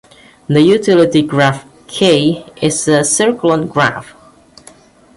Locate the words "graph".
1.21-1.63, 3.69-4.15